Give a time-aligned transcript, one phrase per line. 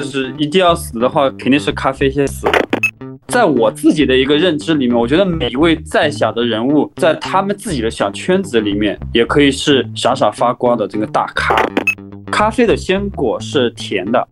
[0.00, 2.48] 就是一定要死的话，肯定是咖啡先死。
[3.28, 11.54] 在我自己的一个认知里面，我觉得每一位再小的人物，在他们自己的小圈子里面，也可以是闪闪发光的这个大咖。
[12.32, 14.26] 咖啡的鲜果是甜的。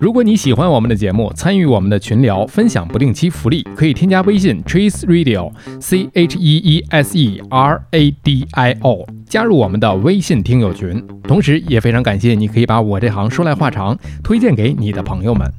[0.00, 11.04] 如果你喜欢我们的节目，参与我们的群聊，分享不定期福利，可以添加微信 Cheese Radio，C H E E S E R A D I O，加入我们的微信听友群。
[11.24, 15.52] 同时，也非常感谢你可以把我这行说来话长推荐给你的朋友们。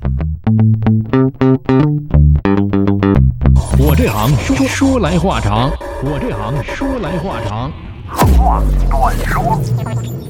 [3.77, 5.69] 我这行说说来话长，
[6.01, 7.69] 我这行说来话长。
[8.07, 10.28] 话短说。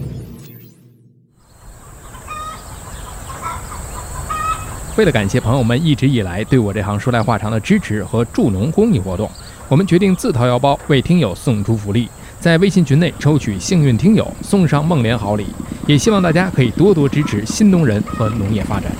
[4.99, 9.31] 为了感谢朋友们一直以来对我这行说来话长的支持和助农公益活动，
[9.69, 15.45] 我们决定自掏腰包为听友送出福利，在微信群内抽取幸运听友送上梦莲好礼。
[15.87, 18.91] 也希望大家可以多多支持新农人和农业发展。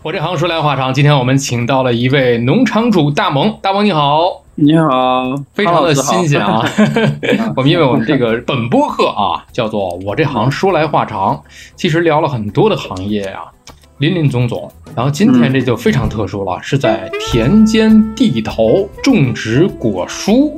[0.00, 6.64] 我这行说来话长，今天我们请到了一位农场主大萌，大萌你好，你好，非常的新鲜啊。
[7.56, 11.42] 我们因为我们这个本播客啊，叫做我这行说来话长，
[11.74, 13.46] 其实聊了很多的行业啊，
[13.98, 14.70] 林林总总。
[14.94, 20.52] 然后今天这就非常特殊了，是在田间地头种植果蔬，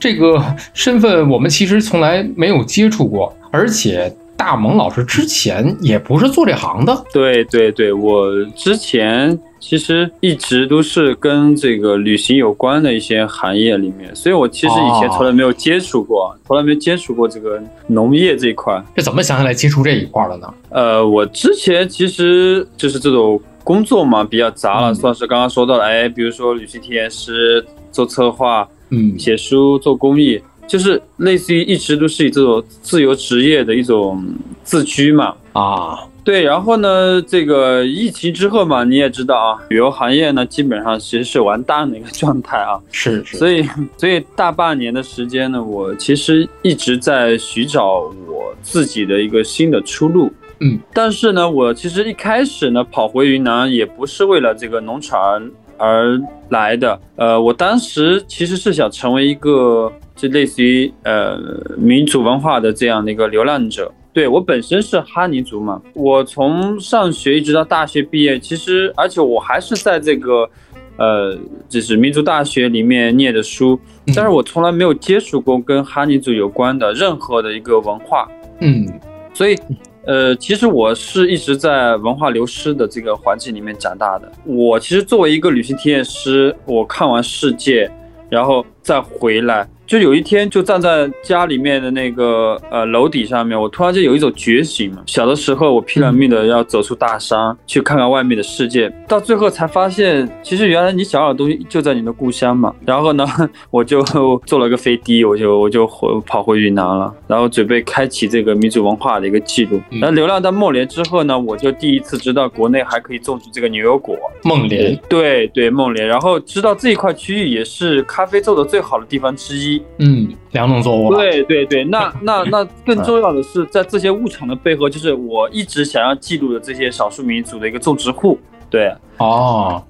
[0.00, 0.42] 这个
[0.74, 4.12] 身份我们其实从来没有接触过，而且。
[4.38, 18.80] 大萌老师之前也不是做这行的，对对对，我之前其实一直都是跟这个旅行有关的一些行业里面，所以我其实以前从来没有接触过，从来没接触过这个农业这一块。
[18.94, 20.54] 这怎么想起来接触这一块了呢？
[20.70, 30.40] 呃，我之前其实就是这种工作嘛，比较杂了，算是刚刚说到了，哎，比如说旅行体验师、做策划、嗯，写书、做公益。
[30.68, 34.22] 就是类似于一直都是以这种自由职业的一种
[34.62, 35.34] 自居嘛。
[35.54, 56.20] 啊，对，然后呢，这个疫情之后嘛，你也知道啊，旅游行业呢基本上其实是完蛋的一个状态啊，是是，所以所以大半年的时间呢，我其实一直在寻找我自己的一个新的出路，嗯，但是呢，我其实一开始呢跑回云南也不是为了这个农场而
[56.50, 59.92] 来的，呃，我当时其实是想成为一个。
[60.18, 61.38] 就类似于呃
[61.78, 63.90] 民族文化的这样的一个流浪者。
[64.12, 70.50] 对我本身是哈尼族嘛，我从上学一直到大学毕业，其实而且我还是在这个
[70.96, 78.28] 呃就是民族大学里面念的书，但是我从来没有接触过跟哈尼族有关的任何的一个文化。
[78.60, 78.84] 嗯，
[79.32, 79.56] 所以
[80.04, 84.32] 呃其实我是一直在文化流失的这个环境里面长大的。
[84.44, 87.88] 我其实作为一个旅行体验师，我看完世界，
[88.28, 89.68] 然后再回来。
[89.88, 95.02] 就有一天，就站在家里面的那个呃楼底上面，我突然间有一种觉醒嘛。
[95.06, 102.70] 小的时候，我拼了命的要走出大山，去看看外面的世界，到最后才发现，其实原来你想要的东西就在你的故乡嘛。
[102.84, 103.26] 然后呢，
[103.70, 104.04] 我就
[104.44, 109.80] 坐了个飞的，我就我就回跑回云南了，然后准备开启这个民族文化的一个记录。
[110.02, 114.14] 那流浪到孟连之后呢，我就第一次知道国内还可以种植这个牛油果。
[114.42, 119.77] 孟连，对对，孟连，然后知道这一块区域也是咖啡做的最好的地方之一。
[119.98, 121.14] 嗯，两种作物。
[121.14, 128.38] 对对对，那 那那更重要的是，在这些物产的背后，就是我一直想要记录的这些少数民族的一个种植户。
[128.70, 129.82] 对，哦，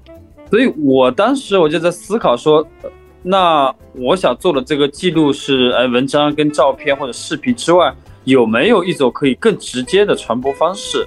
[0.49, 2.65] 所以我当时我就在思考说，
[3.21, 11.05] 那我想做的这个记录是，哎，文章跟照片或者视频之外，有没有一种可以更直接的传播方式？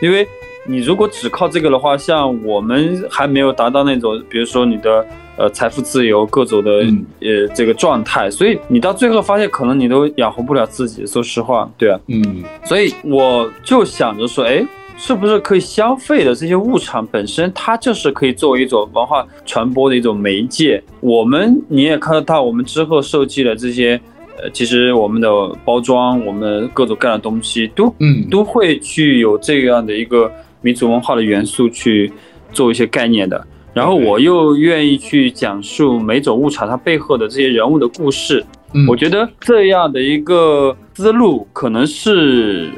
[0.00, 0.26] 因为
[0.66, 5.04] 你如果只靠这个的话，像我们还没有达到那种，比如说你的。
[5.42, 6.70] 呃，财富自由，各种的
[7.18, 11.04] 呃这个状态，所以你到最后发现，可能你都养活不了自己。
[11.04, 14.64] 说实话，对啊，嗯，所以我就想着说，哎，
[14.96, 20.80] 是不是可以消费的这些物产本身，它就是可以作为一种文化传播的一种媒介。
[21.00, 24.00] 我们你也看得到，我们之后设计的这些，
[24.40, 25.28] 呃，其实我们的
[25.64, 30.30] 包装，我们各种各样的东西，都嗯都会去有这样的一个
[30.60, 32.12] 民族文化的元素去
[32.52, 33.44] 做一些概念的。
[33.74, 38.44] 然后我又愿意去讲述每种物产它背后的这些人物的故事，
[38.86, 42.70] 我觉得这样的一个思路可能是，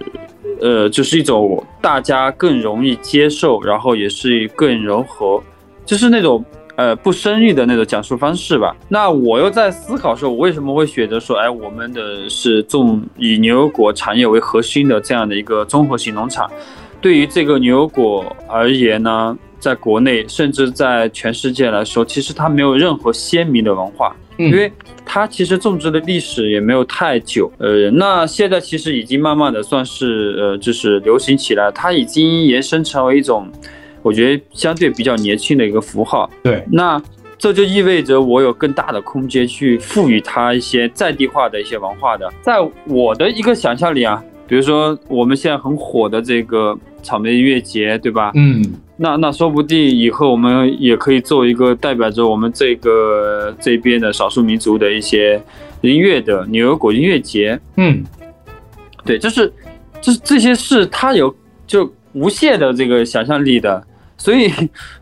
[0.60, 5.42] 呃，就是一种大家更容易接受，然后也是更柔和，
[5.84, 6.44] 就是那种
[6.76, 8.76] 呃不生硬的那种讲述方式吧。
[8.88, 16.48] 那我又在思考说，我为什么会选择说，哎，我们的是种以牛油果产业为核心的这样的一个综合性农场，
[17.00, 19.36] 对于这个牛油果而言呢？
[19.64, 24.14] 在国内，甚至在全世界来说，其实它没有任何鲜明的文化。
[24.36, 24.70] 嗯因为
[25.06, 33.48] 它其实种植的历史也没有太久，呃，那现在其实已经慢慢的算是呃，就是流行起来，它已经延伸成为一种，
[34.02, 36.28] 我觉得相对比较年轻的一个符号。
[36.42, 37.00] 对，那
[37.38, 42.54] 这就意味着我有更大的空间去赋予它一些在地化的一些文化的，在
[42.86, 48.32] 我的一个想象里啊，比如说我们现在很火的这个草莓音乐节，对吧？
[48.34, 48.64] 嗯，
[48.96, 55.42] 那那说不定以后我们也可以做一个代表着我们这个这边的少数民族的一些
[55.80, 57.58] 音乐的牛油果音乐节。
[57.76, 58.04] 嗯，
[59.04, 59.52] 对，就是
[60.00, 61.34] 就是这些事，它有
[61.66, 63.84] 就无限的这个想象力的。
[64.16, 64.48] 所以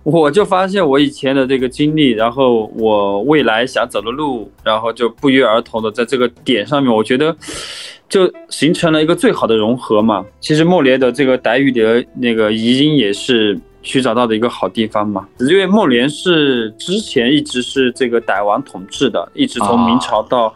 [0.05, 7.37] 我就发现我以前的这个经历，然后我未来想走的路，然后就不约而同的在这个点上面，我觉得
[8.09, 10.25] 就形成了一个最好的融合嘛。
[10.41, 20.53] 其实莫连的这个傣语的那个遗音也是去找到的一个好地方嘛，因为孟连是之前一直是这个傣王统治的，一直从明朝到。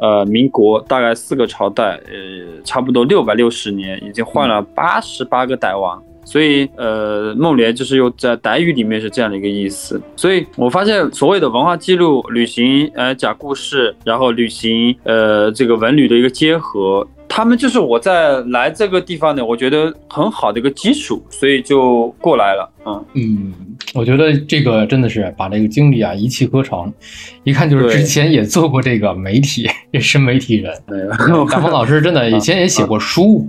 [0.00, 6.02] 呃，民国大概四个朝代，呃，差不多六百六十年，已经换了八十八个傣王。
[6.24, 10.02] 所以，呃，孟连就是又在傣语里面是这样的一个意思。
[10.16, 17.06] 所以我发现，所谓的文化记录、旅行，呃，讲故事，然后旅行，呃，这个文旅的一个结合，
[17.36, 22.70] 他们就是我在来这个地方呢，我觉得很好的一个基础，所以就过来了。
[22.86, 23.52] 嗯嗯，
[23.92, 26.92] 我觉得这个真的是把这个经历啊一气呵成，
[27.42, 30.72] 一看就是之前也做过这个媒体， 也是媒体人。
[30.86, 31.08] 对，
[31.50, 33.44] 大鹏老师真的 以前也写过书。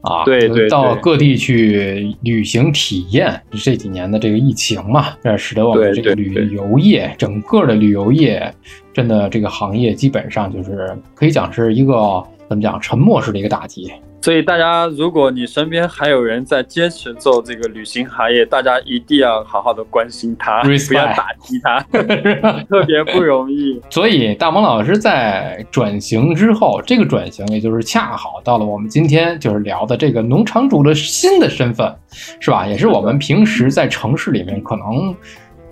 [0.00, 8.54] 啊，对对到各地去旅行体验，这几年的这个疫情嘛，这使得我们这个对对旅游业，整个的旅游业，
[8.94, 13.92] 真的这个行业基本上就是可以讲是一个怎么讲沉默式的一个打击。
[14.22, 21.78] 所以大家，如果你身边还有人在坚持做这个旅行行业，大家一定要好好的关心他不要打击他，
[22.68, 23.80] 特别不容易。
[23.88, 31.94] 所以大萌老师在转型之后，这个转型也就是恰好到了我们今天就是聊的这个农场主的新的身份，
[32.40, 32.66] 是吧？
[32.66, 35.14] 也是我们平时在城市里面可能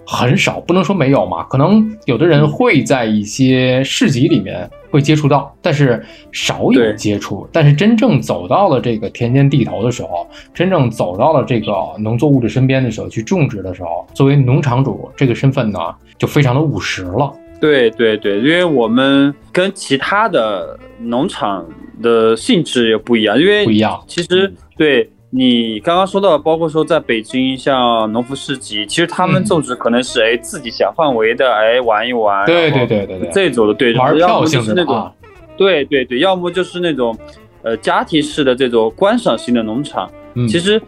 [0.07, 7.49] 很少，不能说没有嘛，可能有的人会在一些市集里面会接触到，但是少有对接触。
[7.53, 15.79] 但是真正走到了这个田间地头的时候，真正走到了这个农作物的身边的时候，去种植的时候，作为农场主这个身份呢，
[16.19, 17.33] 就非常的务实了。
[17.61, 21.65] 对对对，因为我们跟其他的农场
[22.03, 29.45] 的性质也不一样，因为不一样其实对你刚刚说到，包括说在北京像农夫市集，其实他们嗯。
[29.45, 35.11] 种植可能是哎自己小范围的哎玩一玩，对对对对对，这种的对，玩票性是那种
[35.57, 37.19] 对对对，要么就是那种
[37.63, 40.09] 呃家庭式的这种观赏型的农场。
[40.35, 40.47] 嗯。
[40.47, 40.81] 其实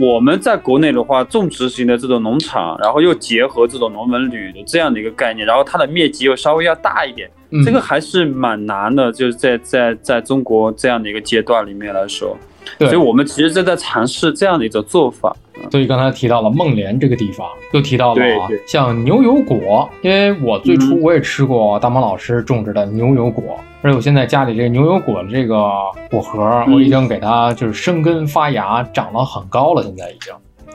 [0.00, 7.64] 我们在国内的话，种植型的这种农场，然后又结合这种农文旅的这样的一个概念，然后它的面积又稍微要大一点，嗯。
[7.64, 12.47] 这个还是蛮难的，就是在在在中国这样的一个阶段里面来说，对
[12.78, 15.34] 所以我们其实正在尝试这样的一种做法。
[15.70, 21.02] 所以刚才提到了孟连这个地方，又提到了啊像牛油果，因为我最初嗯。
[21.02, 25.56] 我也吃过大毛老师种植的牛油果，而且我现在家里这个牛油果的这个
[26.10, 30.32] 果核，嗯我已经给它就是生根发芽，长了很高了，现在已经。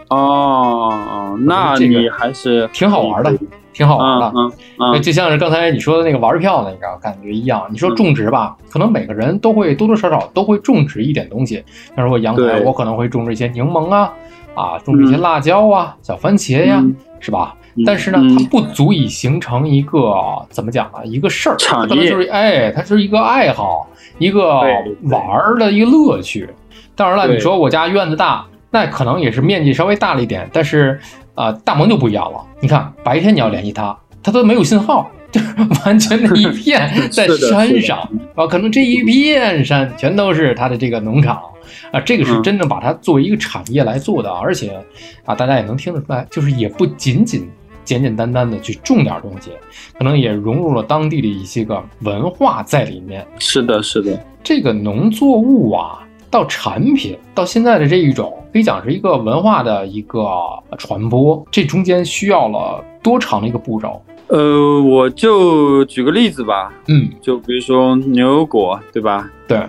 [0.09, 3.33] 哦那这个你还是挺好玩的，
[3.73, 4.31] 挺好玩的。
[4.35, 11.63] 嗯嗯嗯，就像是刚才你说的那个玩票那个感觉一样，你说种植吧，可能每个人都会多多少少都会种植一点东西。
[11.95, 14.13] 那如果阳台，我可能会种植一些柠檬啊，
[14.53, 17.55] 啊，种植一些辣椒啊、小番茄呀，嗯是吧？
[17.55, 20.13] 嗯但是呢，嗯它不足以形成一个
[20.51, 21.03] 怎么讲呢？
[21.05, 21.55] 一个事儿，
[21.87, 23.87] 可能就是业哎，它是一个爱好，
[24.19, 24.61] 一个
[25.09, 26.47] 玩儿的一个乐趣。
[26.95, 30.99] 当然了，你说我家院子大，那可能也是面积稍微大了一点，但是
[31.35, 32.43] 啊、呃大萌就不一样了。
[32.59, 37.97] 你看，白天你要联系他，他都没有信号，就是完全 的一片在山上
[38.35, 41.41] 啊，可能这一片山全都是他的这个农场
[41.91, 44.79] 啊，这个是嗯真正把它作为一个产业来做的，而且
[45.25, 47.49] 啊，大家也能听得出来，就是也不仅仅
[47.83, 49.51] 简简单单的去种点东西，
[49.97, 53.25] 可能也融入了当地的一些个文化在里面。
[53.39, 60.27] 是的，是的，这个农作物啊，到产品，到现在的这一种，可以讲是一个文化的一个
[60.79, 64.01] 传播，这中间需要了多长的一个步骤？
[64.29, 69.29] 呃，我就举个例子吧，嗯，就比如说牛油果，对吧？
[69.47, 69.59] 对，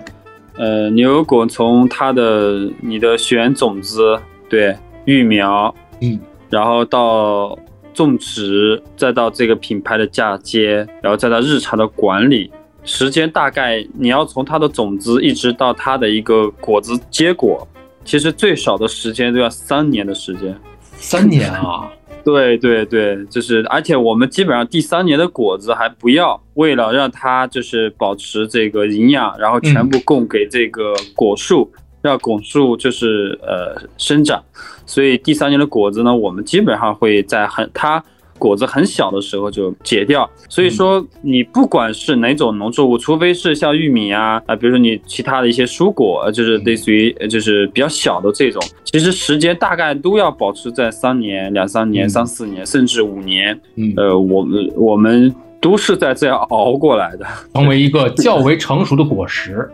[0.56, 4.18] 呃，牛油果从它的你的选种子，
[4.49, 6.18] 对，育苗，嗯，
[6.49, 7.59] 然后到
[7.92, 12.50] 种植，再到这个品牌的嫁接，然后再到日常的管理，
[12.84, 17.66] 时间大概你要从它的种子一直到它的一个果子结果，
[18.04, 20.54] 其实最少的时间都要三年的时间。
[20.96, 21.90] 三年啊，
[22.24, 34.42] 对对对，就是，而且我们基本上第三年的果子还不要，为了让它就是保持这个营养，然后全部供给这个果树，让果树就是呃生长。
[34.86, 38.02] 所以第三年的果子呢，我们基本上会在很它
[38.44, 40.28] 果子很小的时候就解掉。
[40.48, 53.58] 所以说，你不管是哪种农作物，除非是像玉米啊啊，比如说你其他的一些蔬果，呃就是类似于呃就是比较小的这种，其实时间大概都要保持在三年、两三年、嗯三四年，甚至五年。
[53.76, 57.26] 嗯，呃，我们我们都是在这样熬过来的。
[57.54, 59.68] 成为一个较为成熟的果实，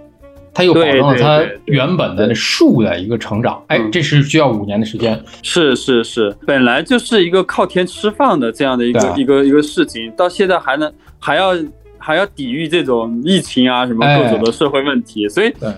[0.52, 3.62] 它又保证了它原本的树的一个成长。
[3.68, 3.90] 哎，嗯。
[3.92, 5.20] 这是需要五年的时间。
[5.42, 11.54] 是是是，本来就是一个靠天吃饭的这样的一个对一个一个事情，到现在还能还要
[11.98, 15.72] 还要抵御这种疫情啊什么哎各种的社会问题，所以对，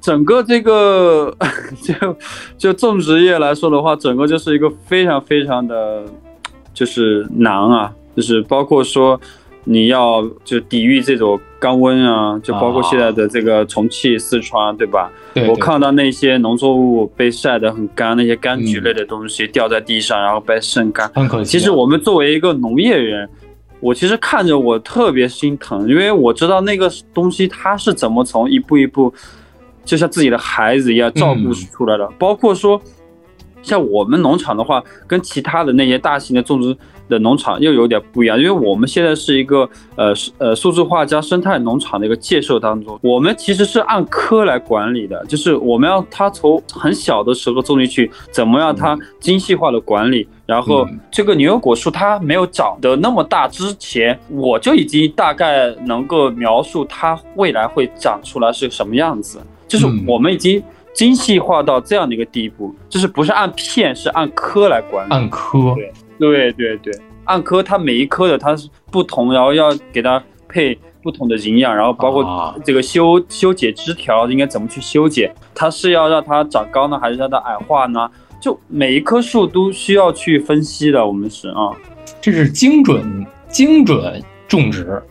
[0.00, 1.34] 整个这个
[1.82, 2.16] 就
[2.56, 6.04] 就种植业来说的话，整个就是一个非常非常的
[6.72, 9.20] 就是难啊，就是包括说
[9.64, 15.10] 你要就抵御这种高温啊，就包括现在的这个重庆、四川，对吧？
[15.34, 21.08] 对，我对看到那些农作物被晒得很干，那些柑橘嗯类的东西掉在地上，然后被晒干。
[21.14, 21.44] 很可惜啊。
[21.44, 23.28] 其实我们作为一个农业人，
[23.80, 29.12] 我其实看着我特别心疼，因为我知道那个东西它是怎么从一步一步，
[29.84, 32.08] 就像自己的孩子一样照顾出来的。
[32.18, 32.80] 包括说，
[33.62, 36.76] 像我们农场的话，跟其他的那些大型的种植
[37.08, 51.00] 的农场又有点不一样，因为我们现在是一个呃呃数字化加生态农场的一个建设当中，我们其实是按科来管理的，就是我们要它从很小的时候种进去，怎么样它精细化的管理，然后嗯。
[51.10, 60.04] 这个牛油果树它没有长得那么大之前，我就已经大概能够描述它未来会长出来是什么样子，就是嗯。
[60.06, 60.62] 我们已经
[60.92, 65.12] 精细化到这样的一个地步，就是不是按片，是按颗来管理。
[65.12, 66.92] 按科，对对对对，
[67.24, 72.54] 按颗它每一颗的它是不同，然后要给它配不同的营养，然后包括啊。
[72.64, 78.10] 这个修修剪枝条应该怎么去修剪，它是要让它长高呢，还是让它矮化呢？
[78.40, 81.70] 就每一棵树都需要去分析的，我们是啊，
[82.20, 85.02] 这是精准精准种植，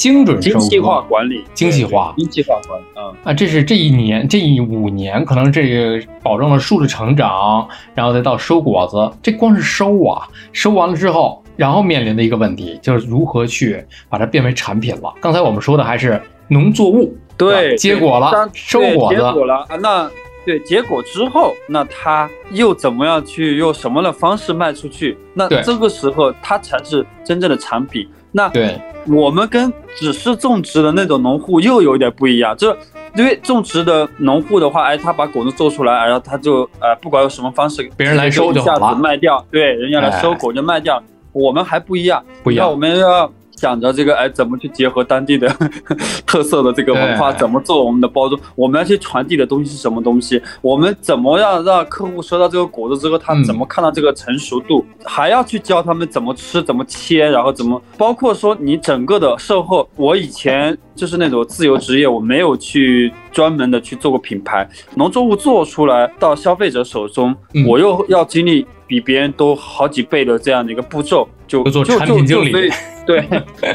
[0.00, 15.12] 精准收精细化管理，精细化精细化管理，嗯，啊，这是这一年这一五年，可能这个保证了树的成长，然后再到收果子，这光是收啊，收完了之后，然后面临的一个问题就是如何去把它变为产品了。
[15.20, 20.10] 刚才我们说的还是农作物，对，结果了收果子，结果了啊，那
[20.46, 25.18] 对结果之后，那它又怎么样去用什么的方式卖出去？
[25.34, 28.08] 那这个时候它才是真正的产品。
[28.32, 32.76] 那对，我们跟只是种植的那种农户又有点不一样，就是
[33.16, 41.02] 因为种植的农户的话，哎，他把果子做出来，然后他就呃，不管用什么方式，别人来收就一下子卖掉，对，人家来收哎果就卖掉。
[41.32, 42.66] 我们还不一样，不一样。
[42.66, 45.46] 那我们要想着这个，哎，怎么去结合当地的
[46.24, 48.40] 特色的这个文化，哎怎么做我们的包装？
[48.54, 50.40] 我们要去传递的东西是什么东西？
[50.62, 54.82] 我们怎么样让客户收到这个果子之后，他嗯怎么看到这个成熟度？
[55.04, 59.86] 还要去教他们怎么吃、怎么切，然后怎么，包括说你整个的售后。
[59.96, 72.52] 我以前就是那种自由职业，我没有去专门的去做过品牌，农作物做出来到消费者手中，嗯我又要经历比别人多好几倍的这样的一个步骤，就就做就产品经理
[73.04, 73.26] 对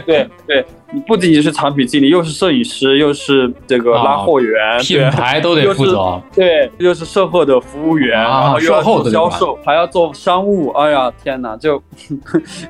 [0.05, 6.21] 对对，你不仅仅是产品经理，又是摄影师，又是这个拉货员，品牌都得负责。
[6.33, 11.83] 对，又是售后的服务员，啊然后又要售后的做销售，还要做商务，哎呀，天哪，就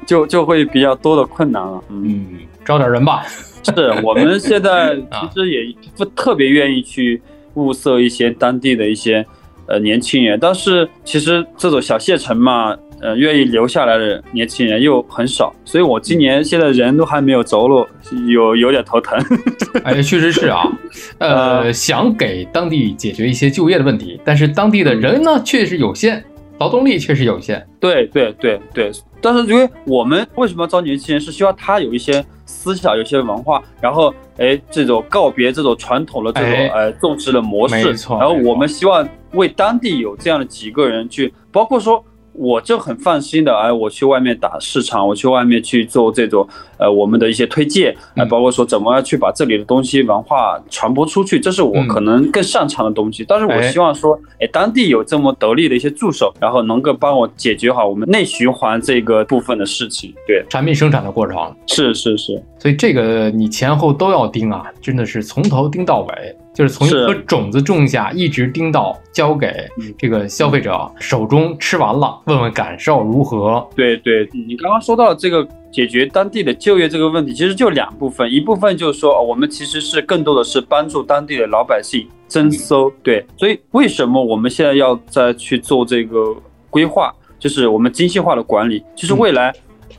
[0.08, 1.80] 就就会比较多的困难了。
[1.90, 3.22] 嗯，嗯，招点人吧。
[3.64, 3.72] 是
[4.04, 7.22] 我们现在啊 其实也不特别愿意去
[7.54, 9.24] 物色一些当地的一些
[9.68, 12.76] 呃年轻人，但是其实这种小县城嘛。
[13.06, 17.88] 呃，愿意留下来的年轻人又很少，所以我今年现在人都还没有着落，
[18.28, 19.16] 有有点头疼。
[19.86, 20.64] 哎，确实是啊，
[21.20, 26.24] 呃，呃想给当地解决一些就业的问题，但是当地的人呢确实有限，
[26.58, 27.64] 劳动力确实有限。
[27.80, 42.04] 对对对对，但是因为我们为什么要招年轻人，是希望他有一些思想，有一些文化，然后哎，这种告别这种传统的这种哎呃种植的模式，然后我们希望为当地有这样的几个人去，包括说。
[42.38, 53.24] 我就很放心的，哎，我去外面打市场，我去外面去做这种，呃，我们的一些推荐，呃，嗯包括说怎么样去把这里的东西文化传播出去，这是我嗯可能更擅长的东西。
[53.28, 60.14] 但是我哎希望说，哎，当地有这么得力的一些助手，然后能够帮我解决好我们内循环这个部分的事情。
[60.28, 66.36] 对，产品生产的过程，是是是，所以这个你前后都要盯啊，真的是从头盯到尾。
[66.56, 69.48] 就是从一颗种子种下，一直盯到交给
[69.78, 73.68] 嗯这个消费者手中，吃完了，问问感受如何。
[73.76, 86.34] 对对，你刚刚说到这个解决当地的就业这个问题，其实就两部分，一部分就是说，哦我们其实是更多的是帮助当地的老百姓增收，对，所以为什么我们现在要再去做这个
[86.70, 89.54] 规划，就是我们精细化的管理，就是未来。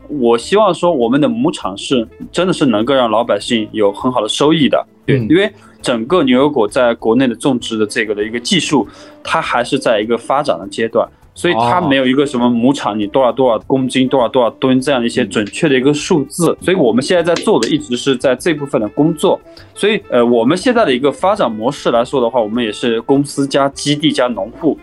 [0.08, 5.50] 我希望说，我们的牧场是真的是能够让老百姓有很好的收益的，对，嗯因为
[5.82, 8.86] 整个牛油果在国内的种植的这个的一个技术，
[9.22, 16.56] 它还是在一个发展的阶段，所以它哦没有一个什么牧场你多少多少公斤、多少多少吨这样的一些嗯准确的一个数字。
[16.60, 19.38] 所以我们现在在做的一直是在这部分的工作。
[19.74, 24.76] 所以呃，我们现在的一个发展模式来说的话，我们也是公司加基地加农户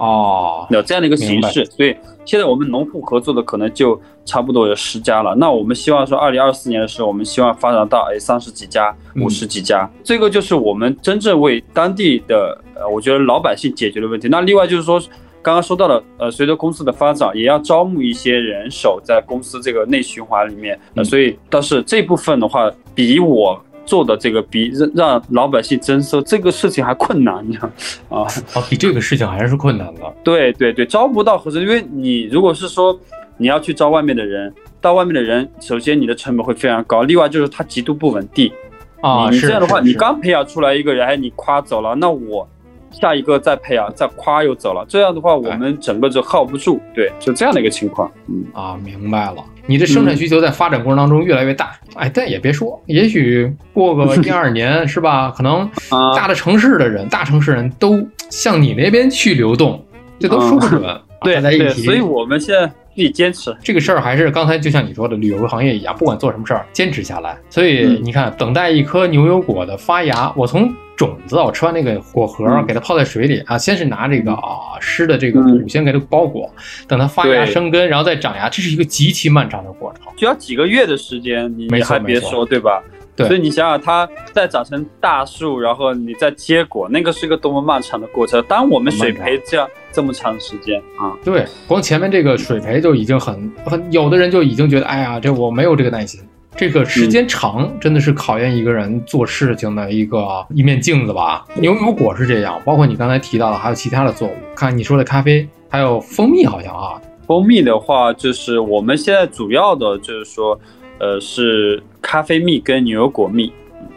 [0.00, 1.64] 哦，有这样的一个形式。
[1.66, 5.34] 所以现在我们农户合作的可能就差不多有十家了。
[5.36, 14.26] 那我们希望说，二零二四年的时候，我们希望发展到哎三十几家、嗯五十几家，这个就是我们真正为当地的呃，我觉得老百姓解决的问题。
[14.28, 15.00] 那另外就是说。
[15.42, 27.68] 刚刚说到了，呃，随着公司的发展，也要招募一些人手在公司这个内循环里面，呃，嗯所以但是这部分的话，比我做的这个比让让老百姓增收这个事情还困难，你知道
[28.08, 28.22] 啊？
[28.54, 30.02] 啊，比这个事情还是困难的。
[30.22, 32.98] 对对对，招不到合适，因为你如果是说
[33.36, 38.52] 你要去招外面的人，到外面的人，首先你的成本会非常高，另外就是他极度不稳定。
[39.00, 42.46] 啊，是你你这样的话，你刚培养出来一个人，哎，你夸走了，那我
[42.90, 46.78] 下一个再培养，再夸又走了，这样的话，我们整个就耗不住。
[46.94, 48.10] 对，就这样的一个情况。
[48.28, 49.42] 嗯，啊，明白了。
[49.70, 55.30] 你的生产需求在发展过程当中越来越大，哎，但也别说，也许过个 一二年是吧？
[55.30, 55.60] 可能
[55.90, 59.80] 啊大的城市的人，大城市人都向你那边去流动，
[60.18, 60.82] 这都说不准。
[60.84, 63.54] 啊对对，大家一起，所以我们现在必须坚持。
[63.62, 67.36] 这个事儿还是刚才就像你说的，旅游行业一样，不管做什么事儿，坚持下来。
[67.50, 76.52] 所以嗯你看，等待一颗牛油果的发芽，我从种子，我吃完那个果核，嗯给它泡在水里啊，先是拿这个啊湿的这个嗯土先给它包裹，
[76.86, 80.02] 等它发芽生根，然后再长芽，这是一个极其漫长的过程。
[80.18, 82.82] 需要几个月的时间，你还别说，对吧？
[83.16, 88.42] 对所以你想想，它再长成大树，然后你再结果，那个是一个多么漫长的过程。
[88.46, 96.20] 当我们水培这样这么长时间啊，对，光前面这个水培就已经很很，有的人就已经觉得，哎呀，这我没有这个耐心。
[96.56, 101.46] 这个时间长，真的是考验一个人做事情的一个一面镜子吧。
[101.54, 110.60] 牛油果是这样，包括你刚才提到的，还有其他的作物，看你说的咖啡，还有蜂蜜，好像啊，蜂蜜的话，就是我们现在主要的就是说，
[110.98, 113.50] 呃，是咖啡蜜跟牛油果蜜。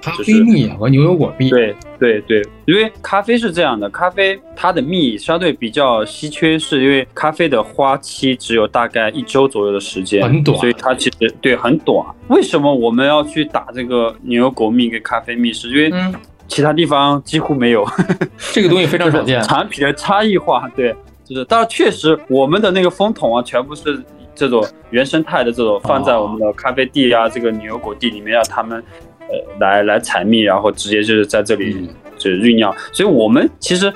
[0.03, 1.49] 咖啡就是蜜和牛油果蜜。
[1.49, 12.05] 对对对，因为咖啡是这样的，咖啡它的蜜相对比较稀缺，是因为咖啡的花期只有大概一周左右的时间，很短所以它其实对很短。
[12.27, 15.53] 为什么我们要去打这个牛油果蜜跟咖啡蜜？
[15.53, 16.13] 是因为嗯，
[16.47, 17.85] 其他地方几乎没有，
[18.51, 19.41] 这个东西非常少见。
[19.43, 24.03] 产品的差异化，对，就是，但是确实我们的那个风筒啊，全部是
[24.35, 29.12] 这种原生态的这种放在我们的咖啡地啊，这个牛油果地里面，让他们呃
[29.60, 31.89] 来来采蜜，然后直接就是在这里嗯。
[32.15, 33.91] 就是酝酿，所以我们其实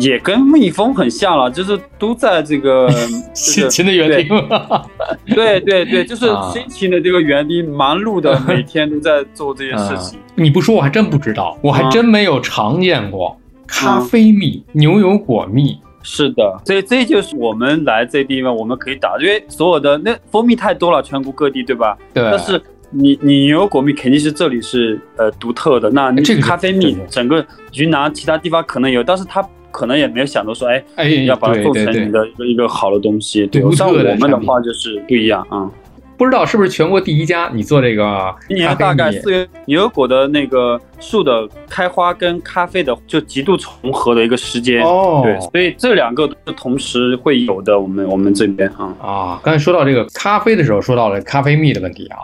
[0.00, 4.48] 也跟蜜蜂很像了，就是都在这个 就是辛勤的园丁，
[5.36, 6.50] 对对对，就是啊。
[6.50, 10.18] 辛勤的这个园丁，忙碌的每天都在做这些事情。
[10.34, 15.78] 你不说我还真不知道，我还真没有尝见过咖啡蜜、牛油果蜜。
[16.02, 21.96] 是的，所以这就是我们来这地方我们可以打，因为所有的那蜂蜜太多了，全国各地对吧？
[22.14, 33.46] 对，但是你你牛油果蜜肯定是这里是呃独特的，那你这个咖啡蜜整个云南其他地方可能有，但是它可能也没有想到说，哎，哎，要把它做成你的一个一个好的东西。
[33.48, 35.70] 对，像我们的话就是不一样啊。
[36.18, 38.76] 不知道是不是全国第一家你做这个今年？
[38.76, 44.82] 大概四月，牛油果的那个树的开花跟咖啡的就极度重合的一个时间。
[44.82, 47.78] 哦，对，所以这两个都是同时会有的。
[47.78, 52.18] 我们我们这边啊，啊，刚才说到这个咖啡的时候，说到了咖啡蜜的问题啊。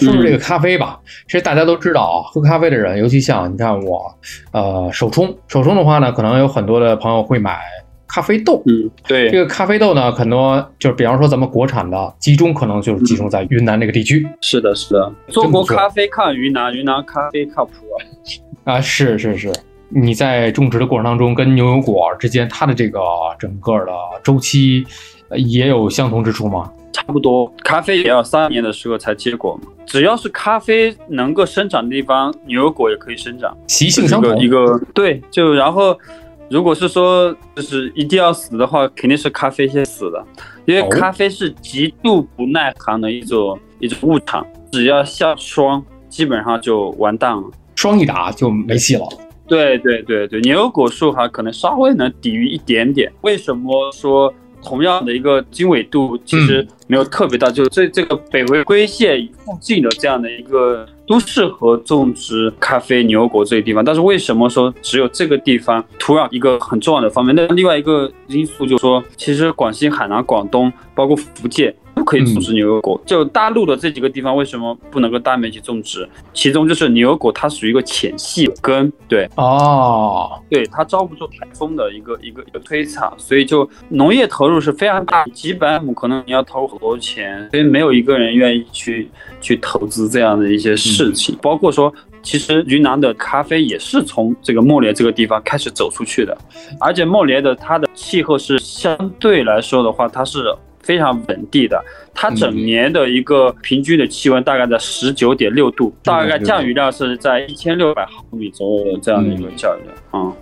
[0.00, 4.10] 说说这个咖啡吧，其实大家都知道啊，喝咖啡的人，尤其像你看我，
[4.52, 7.60] 呃，手冲，手冲的话呢，可能有很多的朋友会买
[8.06, 8.62] 咖啡豆。
[8.66, 15.12] 嗯，对这，个咖啡豆呢，很多就是比方说咱们国产的，集中可能就是集中在云南这个地区是的，是的。
[15.28, 17.72] 中国咖啡看云南，云南咖啡靠谱
[18.64, 18.74] 啊。
[18.74, 19.52] 啊，是是是。
[19.90, 22.98] 你在种植的过程当中，跟牛油果之间，它的这个
[23.38, 24.84] 整个的周期
[25.28, 26.70] 呃也有相同之处吗？
[26.92, 29.68] 差不多，咖啡也要三年的时候才结果嘛。
[29.84, 33.54] 只要是咖啡能够生长的地方，牛油果也可以生长。
[33.66, 35.96] 习性相同一个对，就然后，
[36.50, 40.24] 如果是说就是一定要死的话，肯定是咖啡先死的，
[40.66, 47.42] 因为哦咖啡是极度不耐寒的一种一种物产，只要下霜，基本上就完蛋了。
[47.76, 49.06] 霜一打就没戏了。
[49.46, 53.12] 对对对对，牛油果树哈可能稍微能抵御一点点。
[53.20, 57.50] 为什么说同样的一个经纬度其实没有特别大？
[57.50, 63.84] 就这这个北回归线附近的这样的一个都适合种植咖啡、牛油果这些地方。
[63.84, 67.34] 但是为什么说只有这个地方土壤一个很重要的方面？
[67.34, 71.74] 那另外一个因素就是说，其实广西、海南、广东包括福建。
[72.04, 76.06] 都可以种植牛油果，就大陆的这几个地方为什么不能够大面积种植？
[76.34, 89.08] 其中就是牛油果，它属于一个浅细根，对，哦，对，它招不住台风的一个一个一个推搡，所以就农业投入是非常大，几百亩可能你要投很多钱，所以没有一个人愿意去
[89.40, 91.34] 去投资这样的一些事情。
[91.40, 91.90] 包括说，
[92.22, 96.36] 其实云南的咖啡也是从这个莫连这个地方开始走出去的，
[96.78, 100.54] 而且莫连的它的气候是相对来说的话，它是。
[100.84, 101.82] 非常稳定的，
[102.14, 110.32] 它整年的一个平均的气温大概在十九点六度，大概降雨量是在一千六百毫米左右的这样的一个降雨量啊，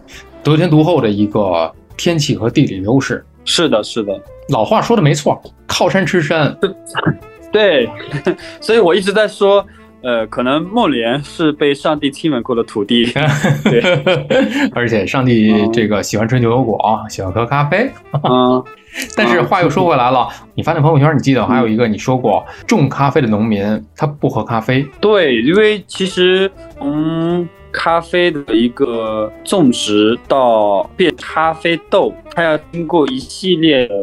[0.42, 3.24] 得天独厚的一个天气和地理优势。
[3.44, 4.12] 是的，是的，
[4.50, 6.57] 老话说的没错，靠山吃山。
[7.52, 7.88] 对，
[8.61, 9.66] 所以我一直在说。
[10.03, 13.07] 呃，可能莫连是被上帝亲吻过的土地，
[13.65, 13.81] 对，
[14.75, 17.91] 而且上帝这个喜欢吃牛油果，喜欢喝咖啡。
[18.25, 18.62] 嗯，
[19.17, 23.62] 但是话又说回来了，你发那朋友圈，你记得还有一个你说过，种咖啡的农民
[23.97, 24.85] 他不喝咖啡。
[25.01, 33.95] 对，因为其实从咖啡的一个种植到变咖啡豆，它要经过一系列的。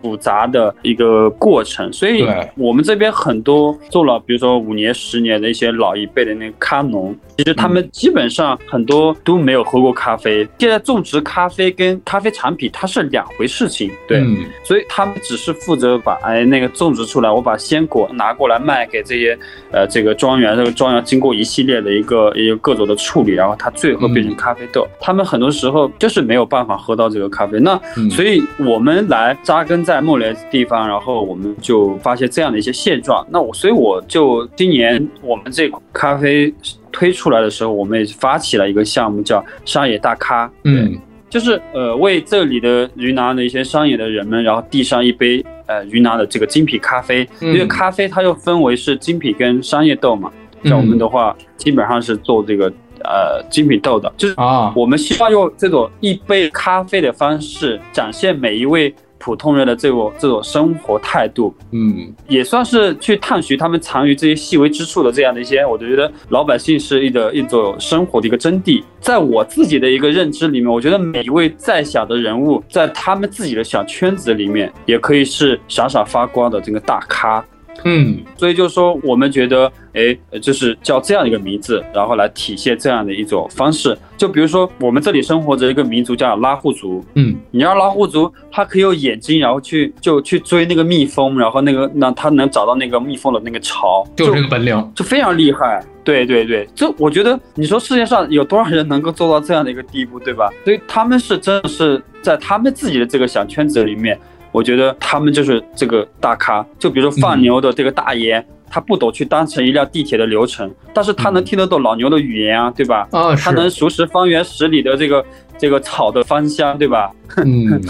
[0.00, 2.26] 复杂的一个过程，所以
[2.56, 10.48] 我们这边很多做了，比如说五年、十年的一些老一辈的那个咖农，其实他们基本上很多都没有喝过咖啡。
[10.58, 14.22] 现在种植咖啡跟咖啡产品它是两回事情，对，
[14.64, 19.38] 所以他们只是负责把哎那个种植出来，我把鲜果拿过来卖给这些
[19.72, 24.86] 呃这个庄园，这个庄园经过一系列的一个一个各种的处理，然后它最后变成咖啡豆。
[25.00, 27.78] 他们很多时候就是没有办法喝到这个咖啡，那
[28.10, 29.81] 所以我们来扎根。
[29.84, 33.26] 在莫雷地方，然后我们就发现这样的一些现状。
[33.30, 36.52] 那我，所以我就今年我们这款咖啡
[36.90, 40.50] 推出来的时候，我们也发起了一个项目，叫商业大咖。
[40.64, 40.96] 嗯，
[41.28, 47.28] 就是呃，为这里的云南的一些商业的人们，然后递上一杯呃云南的这个精品咖啡。
[47.40, 50.30] 因为咖啡它又分为是精品跟商业豆嘛。
[50.64, 52.72] 像我们的话，基本上是做这个
[53.04, 58.94] 呃精品豆的，就是啊，我们希望用这种一杯咖啡的方式，展现每一位。
[59.22, 68.82] 普通人的这种这种生活态度，嗯，也算是去探寻他们藏于这些细微之处的这样的一些，我觉得老百姓是一的一种生活的一个真谛。
[69.00, 77.44] 在我自己的一个认知里面，我觉得每一位在小的人物，在他们自己的小圈子里面，也可以是闪闪发光的这个大咖。
[77.84, 83.96] 嗯，所以就是说，我们觉得，哎，就是叫这样一个名字，然后来体现这样的一种方式。
[84.16, 95.84] 就比如说，我们这里生活着一个民族叫拉祜族，嗯，你要拉祜族，他可以用眼睛，然后去就去追那个蜜蜂，然后那个那他能找到那个蜜蜂的那个巢，就这个本领，就非常厉害。
[96.04, 100.50] 对对对，这我觉得，你说世界上有多少人能够做到这样的一个地步，对吧？
[100.64, 104.18] 所以他们是真的是在他们自己的这个小圈子里面。
[104.52, 113.08] 我觉得他们就是这个大咖，就比如说放牛的这个大爷，他不懂去当成一辆地铁的流程，但是他能听得懂老牛的语言啊，对吧？
[113.10, 115.24] 啊，他能熟识方圆十里的这个
[115.58, 117.10] 这个草的芳香，对吧？
[117.44, 117.80] 嗯，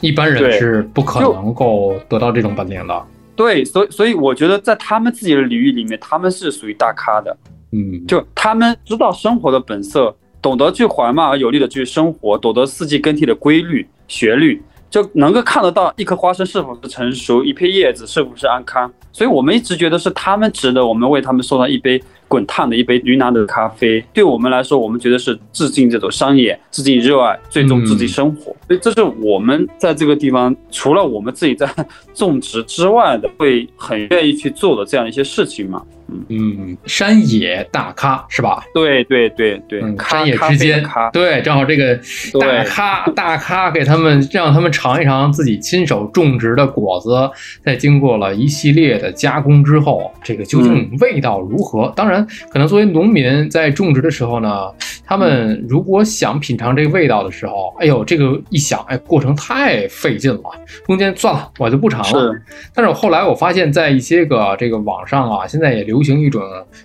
[0.00, 3.04] 一般人是不可能够得到这种本领的。
[3.34, 7.36] 对，所以所以我觉得在他们自己的领域里面，他们是属于大咖的。
[7.72, 14.62] 嗯，就他们知道生活的本色，懂得去缓慢而有力的去生活，懂得四季更替的规律旋律。
[14.88, 24.02] 就能够看得到一颗花生是否是成熟，一片叶子是否是安康，所以我们一直觉得是他们值得我们为他们送上一杯滚烫的一杯云南的咖啡。
[24.14, 28.54] 对我们来说，我们觉得是致敬这种商业，致敬热爱，最终致敬生活。
[28.66, 31.68] 所以这是我们在这个地方，除了我们自己在
[32.14, 35.82] 种植之外的，会很愿意去做的这样一些事情嘛。
[36.28, 38.62] 嗯，山野大咖是吧？
[38.72, 41.98] 对对对对，山野之间，对，正好这个
[42.38, 47.28] 大咖大咖给他们让他们尝一尝自己亲手种植的果子，
[47.64, 51.92] 在经过了一系列的加工之后，这个究竟味道如何？
[51.96, 54.72] 当然，可能作为农民在种植的时候呢，
[55.04, 60.42] 他们如果想品尝这个味道的时候，哎呦，这个一想，哎，过程太费劲了，
[60.86, 62.32] 中间算了，我就不尝了。
[62.72, 65.95] 但是我后来我发现，在一些个这个网上啊，现在也流。
[65.96, 66.42] 流行一种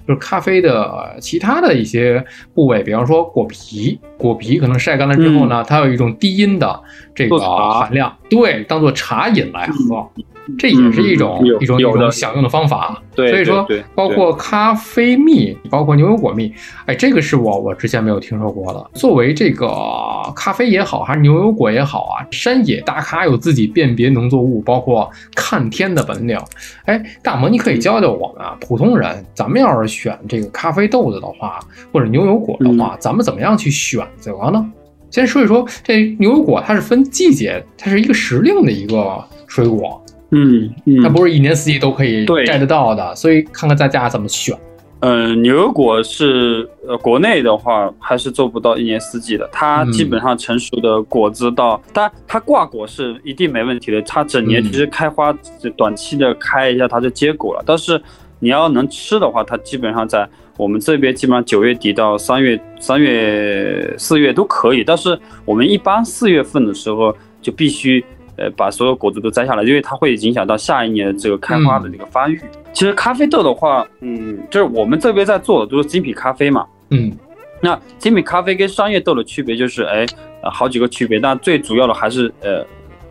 [0.07, 6.81] 就是咖啡的其他的一些部位，比方说果皮，果皮可能晒干了之后呢，它有一种低音的
[7.13, 10.09] 这个含量，对，当做茶饮来喝。
[10.57, 13.01] 这也是一种嗯一种一种享用的方法。
[13.13, 16.53] 对所以说包括咖啡蜜，包括牛油果蜜，
[16.85, 18.89] 哎，这个是我我之前没有听说过的。
[18.93, 19.67] 作为这个
[20.35, 26.39] 咖啡也好，还是牛油果也好啊，山野大咖有自己辨别农作物，包括看天的本领。
[26.85, 31.59] 哎，大萌，你可以教教我们啊，普通人，咱们要是选这个咖啡豆子的话，
[31.91, 34.65] 或者牛油果的话，咱们怎么样去选择呢？
[35.09, 40.00] 先说一说这牛油果，它是分季节，它是一个时令的一个水果，
[40.31, 44.57] 嗯嗯，它不是一年四季都可以对摘得到的，所以看看大家怎么选。
[45.01, 58.01] 嗯，牛油果是呃国内的话还是做不到一年四季的，它嗯基本上成熟的果子到，当然它挂果是一定没问题的，它整年嗯其实开花就短期的开一下它就结果了，但是
[58.39, 68.05] 你要能吃的话，它基本上在我们这边基本上九月底到三月三月四月都可以，但是我们一般四月份的时候就必须。
[68.41, 72.41] 呃，把所有果子都摘下来，因为它会影响到下一年这个开花的这个发育。
[72.73, 76.65] 其实咖啡豆的话，嗯，就是我们这边在做的都是精品咖啡嘛。
[76.89, 77.11] 嗯
[77.63, 80.03] 那精品咖啡跟商业豆的区别就是，哎，
[80.41, 82.65] 呃，好几个区别，但最主要的还是，呃，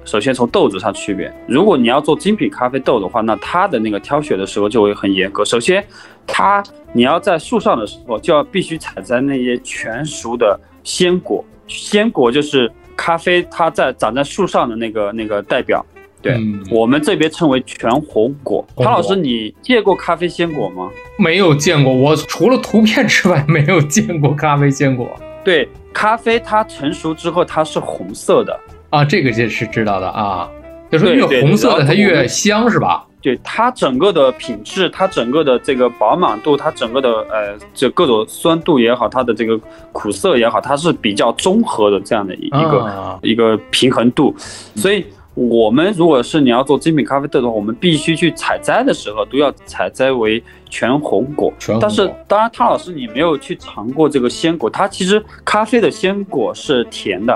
[0.04, 1.32] 首先从豆子上区别。
[1.46, 5.44] 如果你要做精品咖啡豆的话，那它的那个挑选的时候就会很严格。
[5.44, 5.86] 首先，
[6.26, 6.60] 它
[6.92, 15.84] 你要在树上的时候，就要必须采摘那些全熟的鲜果，鲜果就是咖啡它在长在树上的那个那个代表。
[16.22, 18.62] 对嗯我们这边称为全红果。
[18.76, 20.90] 潘老师，你见过咖啡鲜果吗？
[21.18, 25.08] 没有见过，我除了图片之外没有见过咖啡鲜果
[25.42, 28.60] 对，咖啡它成熟之后它是红色的。
[28.90, 30.50] 啊，这个这是知道的啊，
[30.90, 33.06] 就是越红色的它越香是吧？
[33.22, 39.60] 对它整个的品质，它整个的这个饱满度，它整个的呃，这各种酸度也好，它的这个
[39.92, 44.34] 苦涩也好，它是比较综合的这样的一一个、啊一个平衡度。
[44.74, 51.52] 所以，我们如果是你要做精品咖啡豆的话，我们必须去采摘的时候都要采摘为全红果。
[51.58, 57.34] 全红果但是，当然，汤老师你没有去尝过这个鲜果，它其实咖啡的鲜果是甜的，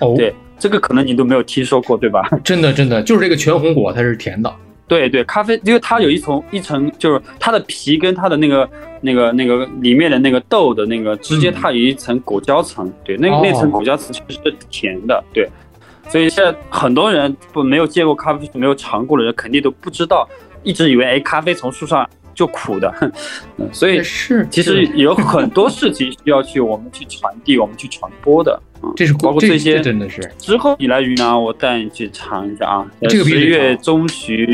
[0.00, 2.28] 哦，对，这个可能你都没有听说过，对吧？
[2.44, 4.52] 真的真的就是这个全红果它是甜的，
[4.88, 8.68] 对对，咖啡，因为它有一层一层，就是它的皮跟它的那个
[9.00, 13.40] 那个那个里面的那个豆的那个之间，嗯它有一层果胶层，对，那哦。
[13.42, 15.48] 那层果胶层其实是甜的，对。
[16.08, 20.28] 所以现在很多人不没有见过咖啡，没有尝过的人，肯定都不知道，
[20.62, 22.94] 一直以为哎，咖啡从树上就苦的，
[23.58, 32.86] 嗯， 所以是其实有很多事情需要去我们去传递，我们去传播的，嗯，这是包括这这些这真的是之后你来云南，我带你去尝一下啊。
[33.08, 34.46] 这个十月中旬，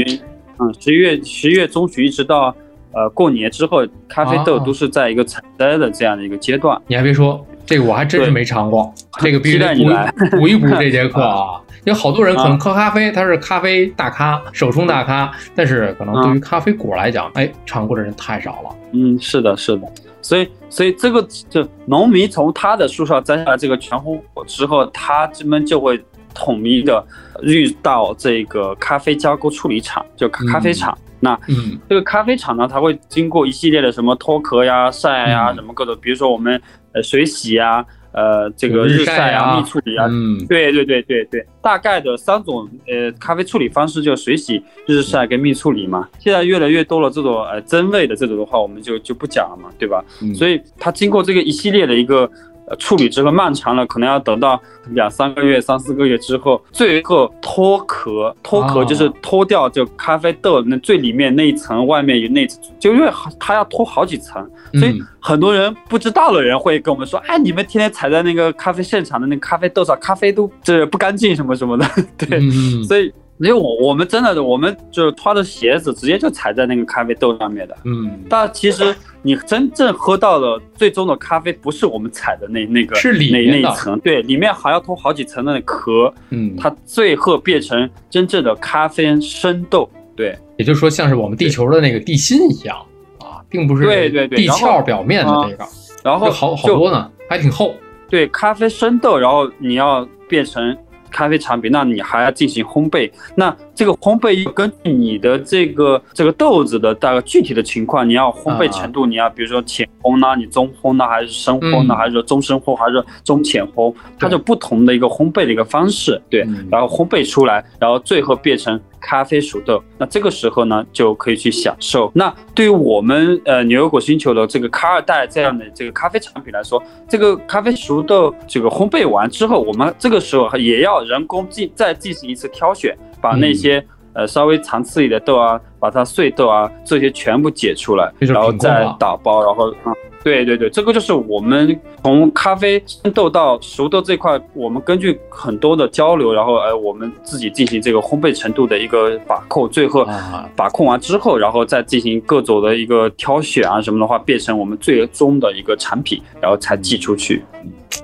[0.59, 2.55] 嗯，十月十月中旬一直到
[2.93, 6.81] 呃过年之后，咖啡豆啊都是在一个采摘的这样的一个阶段。
[6.87, 11.61] 你还别说，这个我还真是没尝过， 这个必须期得补待你来补一补这节 课啊。
[11.85, 18.71] 有好多人可能啊喝咖啡，他是咖啡大咖、手冲大咖，但是可能对于咖啡果来讲，哎，尝过的人太少了。
[18.93, 19.89] 嗯，是的，是的。
[20.23, 27.05] 所以，所以这个就农民从他的树上摘下来这个全红果之后，他这边就会统一的
[27.43, 30.99] 运到这个咖啡加工处理厂，就咖咖啡嗯厂。
[31.21, 36.61] 那嗯这个咖啡厂呢，它会经过一系列的什么脱壳呀、晒呀、嗯什么各种，比如说我们
[36.93, 46.09] 呃水洗呀、呃这个日日晒啊啊、蜜处理啊，嗯对对对对对，大概的三种呃咖啡处理方式，就是水洗、日晒跟蜜处理嘛。
[46.19, 50.05] 现在越来越多了这种呃真味的这种的话，我们就就不讲了嘛，对吧？
[50.23, 52.31] 嗯，所以它经过这个一系列的一个
[52.67, 58.35] 呃处理之后，漫长了，可能要等到两三个月、三四个月之后，最后脱壳。
[58.43, 64.43] 脱壳就是脱掉就咖啡豆那最里面那一层，外面有那一层，就因为它要脱好几层，
[64.75, 73.13] 所以嗯很多人不知道的人会跟我们说，哎，你们天天踩在那个咖啡现场的那个咖啡豆上，咖啡都这不干净什么什么的，对，嗯所以。
[73.39, 83.69] 因为我我们真的，我们就是穿着鞋子直接就踩在那个咖啡豆上面的，嗯，但其实你真正喝到的最终的咖啡，不是我们踩的那那个是里那面的。
[83.69, 90.37] 那一层，对，里面还要脱好几层的壳，嗯，它最后变成真正的咖啡生豆，对。
[90.59, 92.77] 也就是说，像是我们地球的那个地心一样
[93.19, 95.65] 啊，并不是对对对地壳表面的这个，
[96.05, 97.75] 然后好好多呢，还挺厚。
[98.09, 100.77] 对咖啡生豆，然后你要变成
[101.13, 103.11] 咖啡产品，那你还要进行烘焙。
[103.37, 119.83] 那这个烘焙根据你的这个这个豆子的大概具体的情况，你要烘焙程度，你要比如说浅烘呢，你中烘呢，还是深烘呢，嗯还是说中深烘，还是说中浅烘，它就不同的一个烘焙的一个方式，对嗯，然后烘焙出来，然后最后变成咖啡熟豆。
[119.99, 122.11] 那这个时候呢，就可以去享受。
[122.15, 133.83] 那对于我们呃牛油果星球的这个卡二代这样的这个咖啡产品来说，这个咖啡熟豆这个烘焙完之后，我们这个时候也要人工进再进行一次挑选，把那些、
[134.13, 139.95] 呃稍微残次一点豆啊，把它碎豆啊这些全部解出来，然后再打包，然后嗯。
[140.25, 157.43] 对对对，这个就是我们从咖啡生豆到熟豆这块，我们根据很多的交流，然后呃，我们自己进行这个烘焙程度的一个把控，最后啊把控完之后，然后再进行各种的一个挑选啊什么的话，变成我们最终的一个产品，然后才寄出去。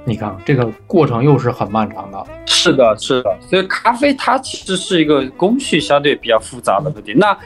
[0.04, 2.24] 你看这个过程又是很漫长的。
[2.46, 7.12] 是的，是的，所以咖啡它其实是一个工序相对比较复杂的问题。
[7.14, 7.36] 那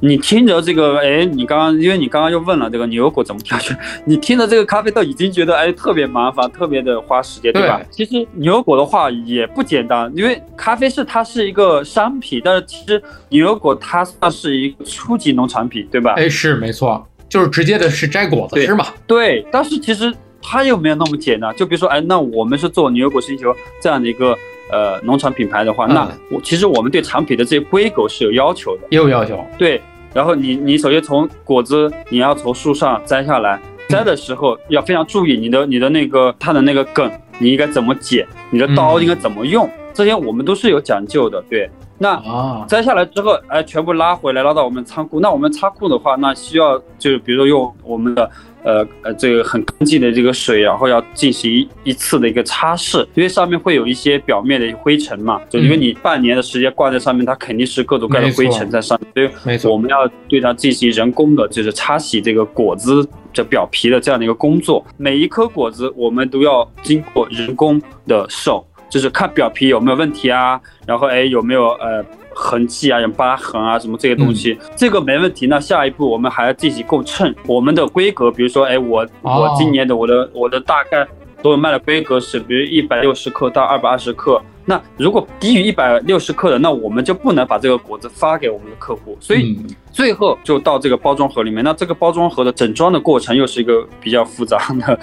[0.00, 7.80] 你听着这个，哎，你刚刚因为你刚刚又问了这个牛油果怎么挑选，你听着这个咖啡豆已经觉得哎特别麻烦，特别的花时间，对吧？
[7.90, 16.14] 其实牛油果的话也不简单，因为咖啡是它是一个商品，但是其实牛油果它算是一个初级农产品，对吧？
[16.16, 18.86] 哎，是没错，就是直接的是摘果子对吃嘛。
[19.04, 20.14] 对，但是其实
[20.48, 21.54] 它又没有那么简单。
[21.54, 24.34] 就比如说，哎，那我们是做牛油果星球这样的一个
[24.70, 28.82] 呃农产品牌的话，嗯那我其实我们对产品的这些规格是有要求的。
[28.90, 29.80] 也有要求，对，
[30.14, 41.42] 然后你你首先从果子你要从树上摘下来，摘的时候要非常注意你的你的那个它的那个梗，你应该怎么剪，你的刀嗯应该怎么用，这些我们都是有讲究的。
[41.50, 45.20] 对，那啊，摘下来之后，哎，全部拉回来，拉到我们仓库。
[45.20, 48.30] 那我们仓库的话，那需要就是比如说用我们的
[48.68, 64.84] 呃呃这个很干净的这个水，然后要进行一一次的一个擦拭，因为上面会有一些表面的灰尘嘛，就因为嗯你半年的时间挂在上面，它肯定是各种各样的灰尘在上面，所以我们要对它进行人工的，就是擦洗这个果子这表皮的这样的一个工作。
[64.98, 72.04] 每一颗果子我们都要经过人工的手，就是看表皮有没有问题啊，然后哎有没有呃
[72.40, 75.48] 痕迹啊、有疤痕啊什么这些东西，这个没问题。
[75.48, 81.04] 那下一步我们还要进行共称我们的规格，比如说哎我哦我今年的我的我的大概
[81.42, 84.40] 所有卖的规格是，比如一百六十克到二百二十克。
[84.68, 89.16] 那如果低于一百六十克的，那我们就不能把这个果子发给我们的客户。
[89.18, 91.64] 所以嗯最后就到这个包装盒里面。
[91.64, 95.00] 那这个包装盒的整装的过程又是一个比较复杂的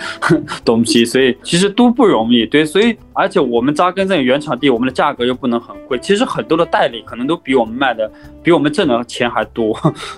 [0.63, 2.45] 东西，所以其实都不容易。
[2.45, 5.97] 对，所以而且我们扎根在原产地，我们的价格又不能很贵。
[5.99, 8.09] 其实很多的代理可能都比我们卖的，
[8.43, 9.75] 比我们挣的钱还多。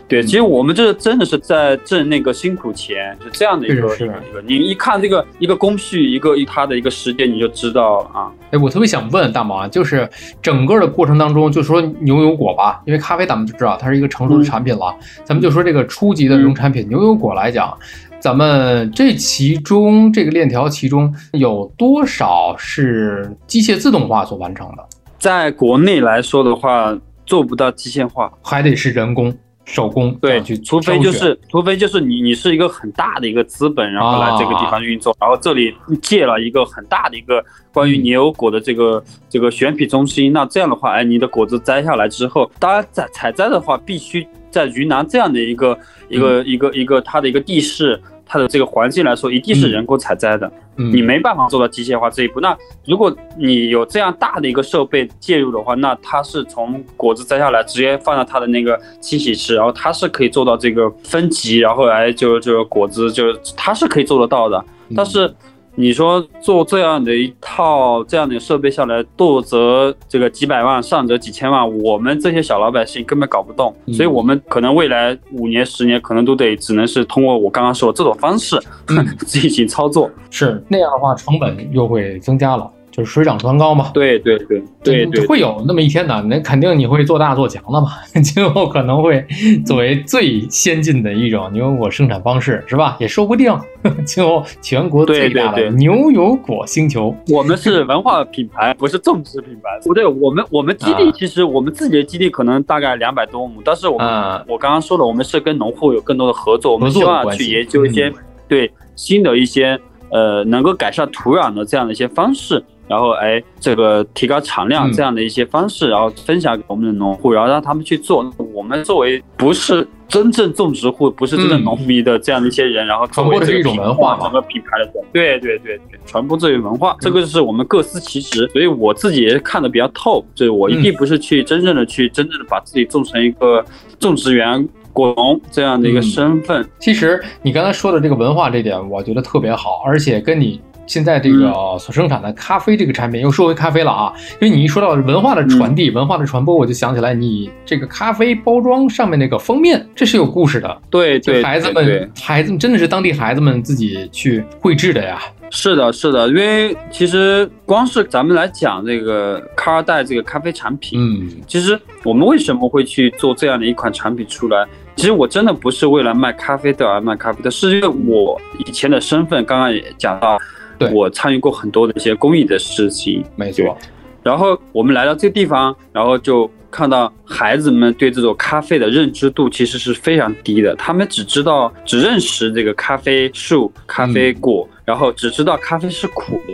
[0.08, 4.44] 对， 其实我们这真的是在挣那个辛苦钱，是这样的一个一个一个。
[4.46, 8.30] 你一看这个一个工序，一个一它的一个时间，你就知道啊。
[8.52, 10.10] 哎，我特别想问大毛啊，就是
[10.42, 17.78] 整个的过程当中，就说牛油果吧，因为咖啡咱们就知道它是一个成熟的产品了，咱们就说这个初级的农产品、牛油果来讲，
[18.20, 24.86] 咱们这其中这个链条其中有多少是机械自动化所完成的，
[25.20, 28.32] 在国内来说的话，做不到机械化。
[28.42, 29.36] 还得是人工
[29.68, 34.72] 手工对样去，除非就是，除非就是你你是一个很大的一个资本，然后来这个地啊。
[34.72, 45.78] 方运作，然后这里借了一个很大的一个关于牛油果的这个这个选品中心，那这样的话，哎，你的果子摘下来之后，当然采采摘的话，必须在云南这样的一个
[46.08, 48.02] 一个一个一个它的一个地势。
[48.28, 52.40] 它的这个环境来说，一定是人工采摘的，嗯，你没办法做到机械化这一步。
[52.42, 64.58] 那如果你有这样大的一个设备介入的话，那它是从果子摘下来，直接放到它的那个清洗池，然后它是可以做到这个分级，然后来就就果子就它是可以做得到的。
[64.90, 65.34] 嗯但是
[65.80, 73.94] 你说做这样的一套这样的设备下来，动辄这个几百万，上则几千万，我们这些小老百姓根本搞不动，嗯。
[73.94, 79.06] 所以我们可能未来五年、十年可能都得只能是通过我刚刚说的这种方式嗯。
[79.28, 80.10] 进行操作。
[80.32, 80.60] 是。
[80.68, 83.92] 那样的话，成本又会增加了，就是水涨船高嘛。
[83.94, 87.90] 对对对对对，会有那么一天的，那肯定你会做大做强的嘛，
[88.24, 89.24] 今后可能会
[89.64, 92.98] 作为最先进的一种牛油果生产方式，是吧？
[93.00, 93.56] 也说不定，
[94.04, 97.16] 今后全国最大的牛油果星球。
[97.32, 99.70] 我们是文化品牌，不是种植品牌。
[99.84, 108.16] 不对，我们我们基地啊其实我们自己的基地可能大概两百多亩，但是我们、啊我刚刚说了，我们是跟农户有更多的合作，我们希望去研究一些、嗯
[108.50, 109.78] 对新的一些
[110.10, 112.64] 呃能够改善土壤的这样的一些方式。
[112.88, 114.94] 然后，哎，这个提高产量嗯。
[114.94, 118.34] 这样的一些方式，然后分享给我们的农户，然后让他们去做。
[118.54, 124.24] 我们作为不是真正种植户，不是真正嗯农民的这样的一些人，然后传播的是一种这个文化嘛。
[124.24, 133.64] 整个品牌的人，对对对对，传播这个文化，这个是我们各司其职，所以我自己也是看的比较透，就是我一定不是去真正的去真正的把自己种成一个
[134.00, 136.04] 种植园果农这样的一个嗯。
[136.04, 136.68] 身份。
[136.80, 144.12] 其实你刚才说的这个文化这点，我觉得特别好，而且跟你现在这个所生产的咖啡这个产品，又说回咖啡了啊，
[144.42, 150.82] 因为你一说到文化的传递、文化的传播，我就想起来你这个咖啡包装上面那个封面，这是有故事的。
[150.90, 155.20] 对对，孩子们，孩子们真的是当地孩子们自己去绘制的呀。
[155.50, 164.66] 是的，是的，因为其实光是咱们来讲这个卡尔代这个咖啡产品，嗯，其实我们为什么会去做这样的一款产品出来？
[164.98, 170.38] 其实我真的不是为了卖咖啡豆而卖咖啡豆，是因为我以前的身份，刚刚也讲到，
[170.78, 170.92] 对。
[170.92, 173.78] 我参与过很多的一些公益的事情，没错，
[174.24, 186.54] 然后我们来到这个地方，然后就看到孩子们对这种咖啡的认知度其实是非常低的，他们只知道只认识这个咖啡树、咖啡果，然后只知道咖啡是苦的，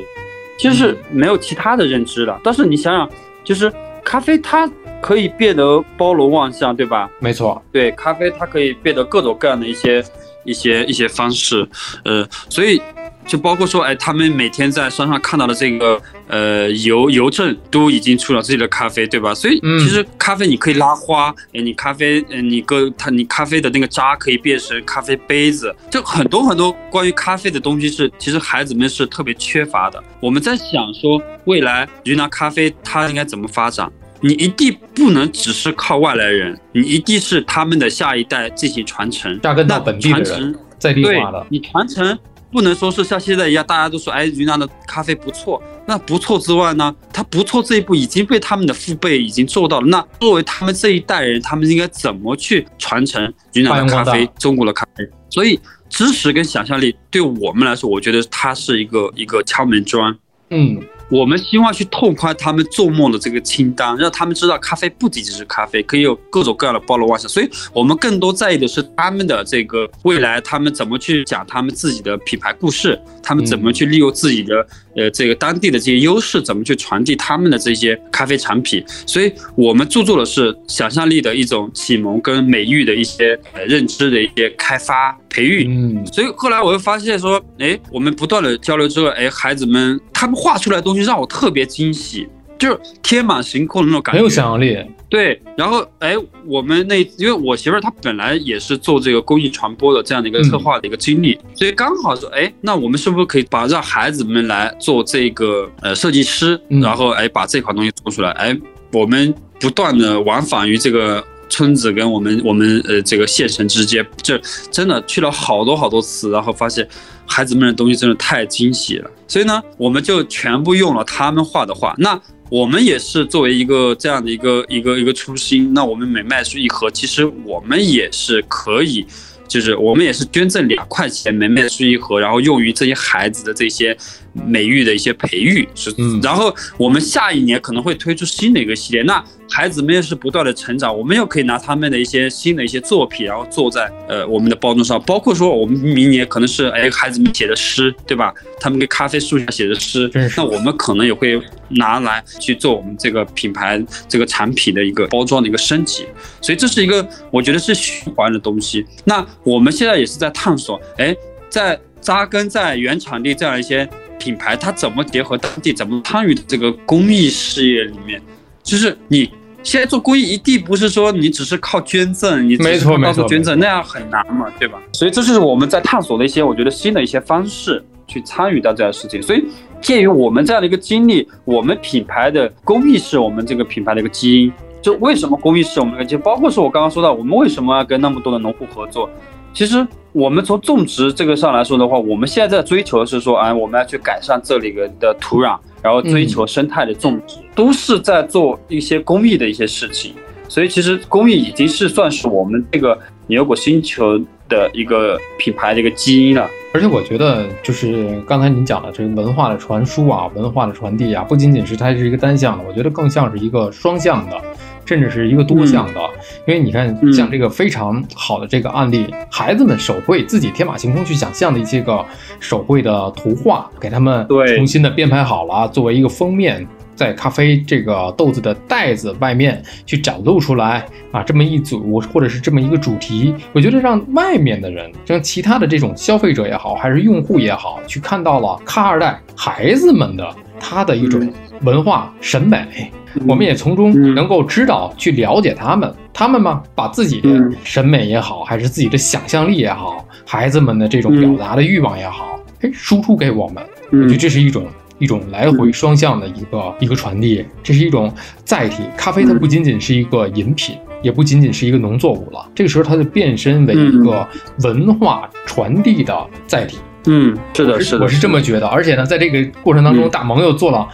[0.60, 2.40] 其实是没有其他的认知了。
[2.44, 3.10] 但是你想想，
[3.44, 3.72] 就是
[4.04, 4.70] 咖啡它
[5.02, 7.10] 可以变得包罗万象，对吧？
[7.20, 10.04] 没错，对，咖啡它可以变得各种各样的一些
[10.46, 11.68] 一些一些方式，
[12.06, 12.80] 呃，所以
[13.26, 19.34] 就包括说，哎，他们每天在山上看到的这个呃邮邮政都已经出了自己的咖啡，对吧？
[19.34, 30.02] 所以嗯其实咖啡你可以拉花，哎，你咖啡，嗯，你个它你咖啡的那个渣可以变成咖啡杯子，就很多很多关于咖啡的东西是其实孩子们是特别缺乏的。
[30.20, 33.92] 我们在想说，未来云南咖啡它应该怎么发展？
[34.26, 42.18] 你一定不能只是靠外来人，你一定是他们的下一代进行传承，扎根到那本地的传承人，在地对化的，你传承
[42.54, 49.88] 不能说是像现在一样，大家都说哎云南的咖啡不错，那不错之外呢，他不错这一步已经被他们的父辈已经做到了。
[49.88, 55.04] 那作为他们这一代人，他们应该怎么去传承云南的咖啡、中国的咖啡？
[55.32, 60.16] 所以知识跟想象力对我们来说，我觉得它是一个一个敲门砖。
[60.52, 60.80] 嗯，
[61.14, 67.30] 我们希望去拓宽他们做梦的这个清单，让他们知道咖啡不仅仅是咖啡，可以有各种各样的包罗万象。
[67.30, 74.66] 所以我们更多在意的是他们的这个未来，他们怎么去讲他们自己的品牌故事，他们怎么去利用自己的
[74.96, 78.84] 呃这个当地的这些优势，怎么去传递他们的这些咖啡产品。
[79.06, 85.66] 所以我们注重的是想象力的一种启蒙跟美育的一些呃认知的一些开发培育。
[85.68, 92.28] 嗯，所以后来我又发现说，哎，我们不断的交流之后，哎，孩子们他们画出来的东西让我特别惊喜，
[92.58, 94.20] 就是天马行空的那种感觉。
[94.20, 94.78] 很有想象力，
[95.10, 108.58] 对，然后哎，我们那因为我媳妇儿她本来也是做这个公益传播的这样的一个策划的一个经历，所以刚好说，哎，那我们是不是可以把让孩子们来做这个呃设计师，嗯然后哎把这款东西做出来，哎，
[108.92, 111.24] 我们不断的往返于这个。
[111.50, 114.42] 村子跟我们我们呃这个县城之间，这
[114.72, 116.88] 真的去了好多好多次，然后发现
[117.28, 121.94] 孩子们的东西真的太惊喜了，所以呢，我们就全部用了他们画的画。
[122.00, 122.20] 那
[122.54, 129.04] 我们也是作为一个这样的一个一个一个初心，那我们每卖出一盒，其实我们也是可以，
[129.48, 133.98] 就是我们也是捐赠两块钱每卖出一盒，然后用于这些孩子的这些
[134.34, 148.34] 美育的一些培育，是，嗯然后我们下一年可能会推出新的一个系列，那孩子们也是不断的成长，我们又可以拿他们的一些新的一些作品，然后做在呃我们的包装上，包括说我们明年可能是哎孩子们写的诗，对吧？
[148.60, 156.06] 他们给咖啡树下写的诗那我们可能也会拿来去做我们这个品牌这个产品的一个包装的一个升级，
[156.42, 158.86] 所以这是一个我觉得是循环的东西。
[159.04, 161.16] 那我们现在也是在探索，哎，
[161.50, 163.88] 在扎根在原产地这样一些
[164.24, 168.22] 品牌，它怎么结合当地，怎么参与这个公益事业里面，
[168.64, 169.30] 就是你。
[169.66, 174.78] 现在做公益一定不是说你只是靠捐赠，你只没错没错到捐赠那样很难嘛，对吧？
[174.92, 179.24] 所以这就是我们在探索的一些我觉得新的一些方式去参与到这样的事情。
[179.24, 179.46] 所以
[179.80, 184.52] 鉴于我们这样的一个经历，我们品牌的公益是我们这个品牌的一个基因。
[184.82, 186.22] 就为什么公益是我们的基因？
[186.22, 189.10] 包括是我刚刚说到，我们为什么要跟那么多的农户合作？
[189.54, 200.14] 其实我们从种植这个上来说的话，我们现在在追求的是说，哎，我们要去改善这里的土壤，然后追求生态的种植，都是在做一些公益的一些事情。
[200.48, 202.96] 所以其实公益已经是算是我们这个
[203.26, 206.48] 牛果星球的一个品牌的一个基因了。
[206.76, 214.40] 而且我觉得，就是刚才您讲的这个文化的传输啊，文化的传递啊，不仅仅是它是一个单向的，我觉得更像是一个双向的，
[214.86, 216.00] 甚至是一个多项的。
[216.48, 222.06] 因为你看，嗯像这个非常好的这个案例，孩子们手绘自己天马行空去想象的一些个
[222.40, 226.68] 手绘的图画，给他们重新的编排好了，作为一个封面。
[226.96, 240.28] 在咖啡这个豆子的袋子外面去展露出来啊，这么一组或者是这么一个主题，我觉得让外面的人，让其他的这种消费者也好，还是用户也好，去看到了咖二代孩子们的
[240.60, 241.32] 他的一种
[241.62, 242.92] 文化审美，
[243.28, 254.66] 我们也从中嗯能够知道去了解他们，他们嘛，把自己的嗯审美也好，还是自己的想象力也好，孩子们的这种表达的欲望也好，哎，输出给我们，我觉得嗯这是一种。
[255.00, 258.14] 一种来回双向的一个一个传递，这是一种
[258.44, 258.84] 载体。
[258.98, 264.28] 咖啡它不仅仅是一个饮品，也不仅仅是一个农作物了，这个时候它就变身为一个
[264.64, 266.78] 文化传递的载体。
[267.06, 268.68] 嗯，是的，是的，我是这么觉得。
[268.68, 270.88] 而且呢，在这个过程当中，大萌又做了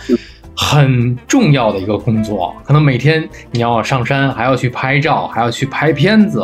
[0.56, 6.44] 很重要的一个工作，可能每天你要上山，还要去拍照，还要去拍片子。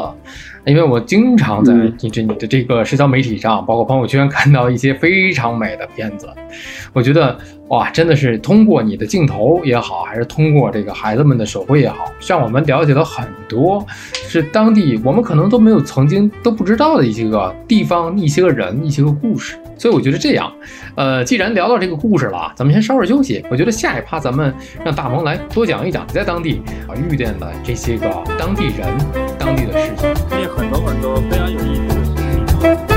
[0.65, 6.27] 因为我经常在你这你的这个社交媒体上，包括朋友圈 看到一些非常美的片子，
[6.91, 7.37] 我觉得
[7.67, 19.55] 哇，真的是通过你的镜头也好，还是通过这个孩子们的手绘也好，让我们了解了很多是当地我们可能都没有曾经都不知道的一些个地方、一些个人、一些个故事。
[19.77, 20.51] 所以我觉得这样，
[20.95, 23.43] 呃，既然聊到这个故事了，咱们先稍事休息。
[23.51, 24.53] 我觉得下一趴咱们
[24.85, 28.09] 让大萌来多讲一讲你在当地啊遇见的这些个
[28.39, 28.87] 当地人、
[29.37, 30.34] 当地的事情。
[30.47, 32.94] 很多很多非常有意思的事情。